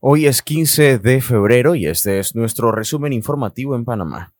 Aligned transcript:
Hoy 0.00 0.26
es 0.26 0.42
15 0.42 1.00
de 1.00 1.20
febrero 1.20 1.74
y 1.74 1.86
este 1.86 2.20
es 2.20 2.36
nuestro 2.36 2.70
resumen 2.70 3.12
informativo 3.12 3.74
en 3.74 3.84
Panamá. 3.84 4.32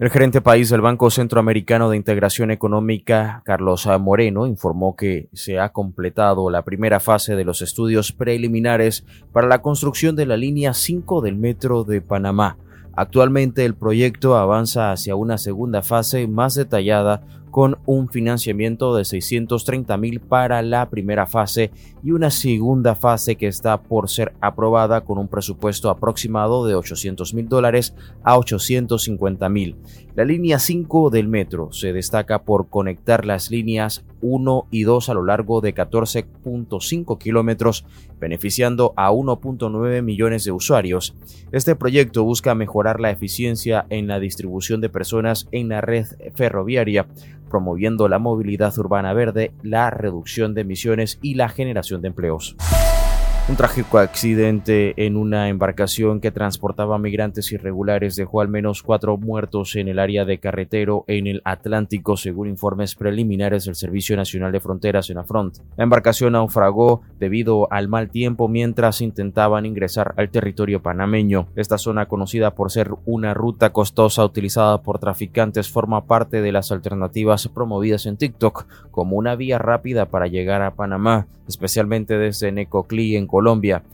El 0.00 0.10
gerente 0.10 0.40
país 0.40 0.68
del 0.68 0.80
Banco 0.80 1.10
Centroamericano 1.10 1.90
de 1.90 1.96
Integración 1.96 2.50
Económica, 2.50 3.42
Carlos 3.44 3.88
Moreno, 4.00 4.48
informó 4.48 4.96
que 4.96 5.28
se 5.32 5.60
ha 5.60 5.68
completado 5.68 6.50
la 6.50 6.64
primera 6.64 6.98
fase 6.98 7.36
de 7.36 7.44
los 7.44 7.62
estudios 7.62 8.10
preliminares 8.10 9.06
para 9.32 9.46
la 9.46 9.62
construcción 9.62 10.16
de 10.16 10.26
la 10.26 10.36
línea 10.36 10.74
5 10.74 11.20
del 11.20 11.36
Metro 11.36 11.84
de 11.84 12.00
Panamá. 12.00 12.58
Actualmente 12.96 13.64
el 13.64 13.76
proyecto 13.76 14.36
avanza 14.36 14.90
hacia 14.90 15.14
una 15.14 15.38
segunda 15.38 15.82
fase 15.82 16.26
más 16.26 16.56
detallada 16.56 17.20
con 17.50 17.78
un 17.86 18.08
financiamiento 18.08 18.94
de 18.94 19.04
630 19.04 19.96
mil 19.96 20.20
para 20.20 20.62
la 20.62 20.88
primera 20.90 21.26
fase 21.26 21.70
y 22.02 22.12
una 22.12 22.30
segunda 22.30 22.94
fase 22.94 23.36
que 23.36 23.46
está 23.46 23.82
por 23.82 24.08
ser 24.08 24.32
aprobada 24.40 25.02
con 25.02 25.18
un 25.18 25.28
presupuesto 25.28 25.90
aproximado 25.90 26.66
de 26.66 26.74
800 26.74 27.34
mil 27.34 27.48
dólares 27.48 27.94
a 28.22 28.38
850 28.38 29.48
mil. 29.48 29.76
La 30.14 30.24
línea 30.24 30.58
5 30.58 31.10
del 31.10 31.28
metro 31.28 31.72
se 31.72 31.92
destaca 31.92 32.42
por 32.42 32.68
conectar 32.68 33.24
las 33.24 33.50
líneas 33.50 34.04
1 34.20 34.66
y 34.70 34.82
2 34.82 35.08
a 35.08 35.14
lo 35.14 35.24
largo 35.24 35.60
de 35.60 35.74
14.5 35.74 37.18
kilómetros, 37.18 37.84
beneficiando 38.18 38.92
a 38.96 39.10
1.9 39.10 40.02
millones 40.02 40.44
de 40.44 40.52
usuarios. 40.52 41.14
Este 41.52 41.76
proyecto 41.76 42.24
busca 42.24 42.54
mejorar 42.54 43.00
la 43.00 43.10
eficiencia 43.10 43.86
en 43.90 44.06
la 44.06 44.20
distribución 44.20 44.80
de 44.80 44.88
personas 44.88 45.48
en 45.52 45.68
la 45.68 45.80
red 45.80 46.06
ferroviaria, 46.34 47.06
promoviendo 47.48 48.08
la 48.08 48.18
movilidad 48.18 48.76
urbana 48.78 49.12
verde, 49.12 49.52
la 49.62 49.90
reducción 49.90 50.54
de 50.54 50.62
emisiones 50.62 51.18
y 51.22 51.34
la 51.34 51.48
generación 51.48 52.02
de 52.02 52.08
empleos. 52.08 52.56
Un 53.48 53.56
trágico 53.56 53.96
accidente 53.96 54.92
en 55.06 55.16
una 55.16 55.48
embarcación 55.48 56.20
que 56.20 56.30
transportaba 56.30 56.98
migrantes 56.98 57.50
irregulares 57.50 58.14
dejó 58.14 58.42
al 58.42 58.48
menos 58.48 58.82
cuatro 58.82 59.16
muertos 59.16 59.74
en 59.76 59.88
el 59.88 59.98
área 59.98 60.26
de 60.26 60.36
carretero 60.36 61.06
en 61.06 61.26
el 61.26 61.40
Atlántico, 61.46 62.18
según 62.18 62.48
informes 62.48 62.94
preliminares 62.94 63.64
del 63.64 63.74
Servicio 63.74 64.18
Nacional 64.18 64.52
de 64.52 64.60
Fronteras 64.60 65.08
en 65.08 65.16
Afront. 65.16 65.60
La 65.78 65.84
embarcación 65.84 66.34
naufragó 66.34 67.00
debido 67.18 67.72
al 67.72 67.88
mal 67.88 68.10
tiempo 68.10 68.48
mientras 68.48 69.00
intentaban 69.00 69.64
ingresar 69.64 70.12
al 70.18 70.28
territorio 70.28 70.82
panameño. 70.82 71.48
Esta 71.56 71.78
zona, 71.78 72.04
conocida 72.04 72.54
por 72.54 72.70
ser 72.70 72.90
una 73.06 73.32
ruta 73.32 73.70
costosa 73.70 74.26
utilizada 74.26 74.82
por 74.82 74.98
traficantes, 74.98 75.70
forma 75.70 76.04
parte 76.04 76.42
de 76.42 76.52
las 76.52 76.70
alternativas 76.70 77.48
promovidas 77.48 78.04
en 78.04 78.18
TikTok 78.18 78.66
como 78.90 79.16
una 79.16 79.36
vía 79.36 79.56
rápida 79.56 80.04
para 80.04 80.26
llegar 80.26 80.60
a 80.60 80.74
Panamá, 80.74 81.28
especialmente 81.48 82.18
desde 82.18 82.52
Necoclí 82.52 83.16
en 83.16 83.26
Colombia. 83.26 83.37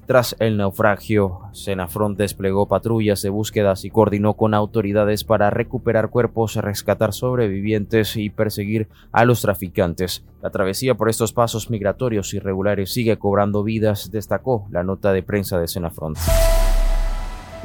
Tras 0.06 0.36
el 0.38 0.56
naufragio, 0.56 1.40
Senafront 1.52 2.16
desplegó 2.18 2.66
patrullas 2.66 3.22
de 3.22 3.30
búsquedas 3.30 3.84
y 3.84 3.90
coordinó 3.90 4.34
con 4.34 4.54
autoridades 4.54 5.24
para 5.24 5.50
recuperar 5.50 6.10
cuerpos, 6.10 6.56
rescatar 6.56 7.12
sobrevivientes 7.12 8.16
y 8.16 8.30
perseguir 8.30 8.88
a 9.12 9.24
los 9.24 9.42
traficantes. 9.42 10.24
La 10.42 10.50
travesía 10.50 10.94
por 10.94 11.08
estos 11.08 11.32
pasos 11.32 11.70
migratorios 11.70 12.32
irregulares 12.34 12.92
sigue 12.92 13.18
cobrando 13.18 13.62
vidas, 13.62 14.10
destacó 14.10 14.66
la 14.70 14.82
nota 14.82 15.12
de 15.12 15.22
prensa 15.22 15.58
de 15.58 15.68
Senafront. 15.68 16.18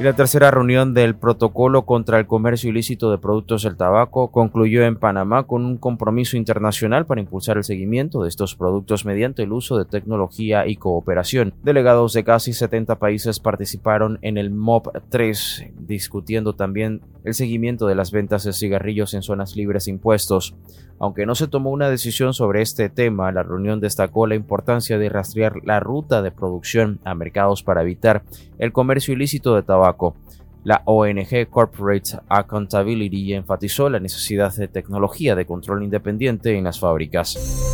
Y 0.00 0.02
la 0.02 0.14
tercera 0.14 0.50
reunión 0.50 0.94
del 0.94 1.14
protocolo 1.14 1.84
contra 1.84 2.18
el 2.18 2.26
comercio 2.26 2.70
ilícito 2.70 3.10
de 3.10 3.18
productos 3.18 3.64
del 3.64 3.76
tabaco 3.76 4.28
concluyó 4.32 4.82
en 4.82 4.96
Panamá 4.96 5.42
con 5.42 5.66
un 5.66 5.76
compromiso 5.76 6.38
internacional 6.38 7.04
para 7.04 7.20
impulsar 7.20 7.58
el 7.58 7.64
seguimiento 7.64 8.22
de 8.22 8.30
estos 8.30 8.54
productos 8.54 9.04
mediante 9.04 9.42
el 9.42 9.52
uso 9.52 9.76
de 9.76 9.84
tecnología 9.84 10.66
y 10.66 10.76
cooperación. 10.76 11.52
Delegados 11.62 12.14
de 12.14 12.24
casi 12.24 12.54
70 12.54 12.98
países 12.98 13.40
participaron 13.40 14.18
en 14.22 14.38
el 14.38 14.50
MOP 14.50 14.86
3, 15.10 15.66
discutiendo 15.80 16.54
también 16.54 17.02
el 17.24 17.34
seguimiento 17.34 17.86
de 17.86 17.94
las 17.94 18.10
ventas 18.10 18.44
de 18.44 18.54
cigarrillos 18.54 19.12
en 19.12 19.20
zonas 19.20 19.54
libres 19.54 19.84
de 19.84 19.90
impuestos. 19.90 20.54
Aunque 20.98 21.24
no 21.24 21.34
se 21.34 21.48
tomó 21.48 21.70
una 21.70 21.88
decisión 21.88 22.34
sobre 22.34 22.60
este 22.60 22.90
tema, 22.90 23.32
la 23.32 23.42
reunión 23.42 23.80
destacó 23.80 24.26
la 24.26 24.34
importancia 24.34 24.98
de 24.98 25.08
rastrear 25.08 25.54
la 25.64 25.80
ruta 25.80 26.20
de 26.20 26.30
producción 26.30 27.00
a 27.04 27.14
mercados 27.14 27.62
para 27.62 27.80
evitar 27.80 28.22
el 28.58 28.72
comercio 28.72 29.14
ilícito 29.14 29.54
de 29.54 29.62
tabaco. 29.62 29.89
La 30.62 30.82
ONG 30.84 31.48
Corporate 31.48 32.18
Accountability 32.28 33.32
enfatizó 33.32 33.88
la 33.88 33.98
necesidad 33.98 34.54
de 34.54 34.68
tecnología 34.68 35.34
de 35.34 35.46
control 35.46 35.82
independiente 35.82 36.56
en 36.56 36.64
las 36.64 36.78
fábricas. 36.78 37.69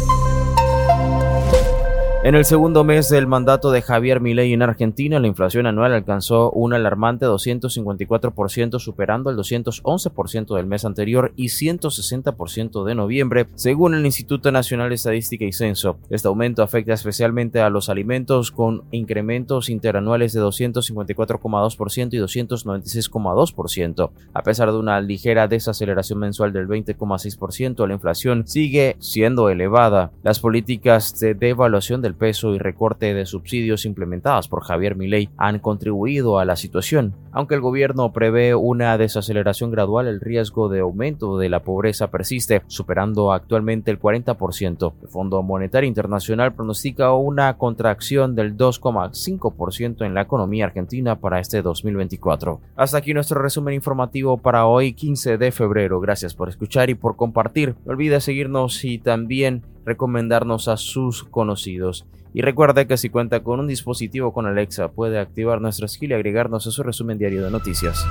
En 2.26 2.34
el 2.34 2.44
segundo 2.44 2.82
mes 2.82 3.08
del 3.08 3.28
mandato 3.28 3.70
de 3.70 3.82
Javier 3.82 4.20
Milei 4.20 4.52
en 4.52 4.60
Argentina, 4.60 5.20
la 5.20 5.28
inflación 5.28 5.64
anual 5.66 5.92
alcanzó 5.92 6.50
un 6.50 6.74
alarmante 6.74 7.24
254%, 7.24 8.80
superando 8.80 9.30
el 9.30 9.36
211% 9.36 10.56
del 10.56 10.66
mes 10.66 10.84
anterior 10.84 11.32
y 11.36 11.50
160% 11.50 12.82
de 12.82 12.96
noviembre, 12.96 13.46
según 13.54 13.94
el 13.94 14.04
Instituto 14.04 14.50
Nacional 14.50 14.88
de 14.88 14.96
Estadística 14.96 15.44
y 15.44 15.52
Censo. 15.52 15.98
Este 16.10 16.26
aumento 16.26 16.64
afecta 16.64 16.94
especialmente 16.94 17.60
a 17.60 17.70
los 17.70 17.88
alimentos, 17.88 18.50
con 18.50 18.82
incrementos 18.90 19.68
interanuales 19.68 20.32
de 20.32 20.40
254,2% 20.40 22.12
y 22.12 22.18
296,2%. 22.18 24.10
A 24.34 24.42
pesar 24.42 24.72
de 24.72 24.78
una 24.78 25.00
ligera 25.00 25.46
desaceleración 25.46 26.18
mensual 26.18 26.52
del 26.52 26.66
20,6%, 26.66 27.86
la 27.86 27.94
inflación 27.94 28.48
sigue 28.48 28.96
siendo 28.98 29.48
elevada. 29.48 30.10
Las 30.24 30.40
políticas 30.40 31.20
de 31.20 31.34
devaluación 31.34 32.02
del 32.02 32.15
peso 32.16 32.54
y 32.54 32.58
recorte 32.58 33.14
de 33.14 33.26
subsidios 33.26 33.84
implementadas 33.84 34.48
por 34.48 34.64
Javier 34.64 34.96
Milei 34.96 35.28
han 35.36 35.58
contribuido 35.58 36.38
a 36.38 36.44
la 36.44 36.56
situación. 36.56 37.14
Aunque 37.32 37.54
el 37.54 37.60
gobierno 37.60 38.12
prevé 38.12 38.54
una 38.54 38.96
desaceleración 38.98 39.70
gradual, 39.70 40.06
el 40.06 40.20
riesgo 40.20 40.68
de 40.68 40.80
aumento 40.80 41.38
de 41.38 41.48
la 41.48 41.62
pobreza 41.62 42.10
persiste, 42.10 42.62
superando 42.66 43.32
actualmente 43.32 43.90
el 43.90 44.00
40%. 44.00 44.94
El 45.02 45.08
Fondo 45.08 45.42
Monetario 45.42 45.88
Internacional 45.88 46.54
pronostica 46.54 47.12
una 47.14 47.56
contracción 47.58 48.34
del 48.34 48.56
2,5% 48.56 50.04
en 50.04 50.14
la 50.14 50.22
economía 50.22 50.64
argentina 50.64 51.20
para 51.20 51.40
este 51.40 51.62
2024. 51.62 52.60
Hasta 52.76 52.98
aquí 52.98 53.14
nuestro 53.14 53.40
resumen 53.40 53.74
informativo 53.74 54.38
para 54.38 54.66
hoy 54.66 54.92
15 54.92 55.38
de 55.38 55.52
febrero. 55.52 56.00
Gracias 56.00 56.34
por 56.34 56.48
escuchar 56.48 56.90
y 56.90 56.94
por 56.94 57.16
compartir. 57.16 57.74
No 57.84 57.92
olvide 57.92 58.20
seguirnos 58.20 58.84
y 58.84 58.98
también 58.98 59.62
recomendarnos 59.86 60.68
a 60.68 60.76
sus 60.76 61.24
conocidos. 61.24 62.04
Y 62.34 62.42
recuerde 62.42 62.86
que 62.86 62.98
si 62.98 63.08
cuenta 63.08 63.42
con 63.42 63.60
un 63.60 63.66
dispositivo 63.66 64.34
con 64.34 64.44
Alexa 64.46 64.88
puede 64.88 65.18
activar 65.18 65.62
nuestra 65.62 65.88
skill 65.88 66.10
y 66.10 66.14
agregarnos 66.14 66.66
a 66.66 66.70
su 66.70 66.82
resumen 66.82 67.16
diario 67.16 67.42
de 67.42 67.50
noticias. 67.50 68.06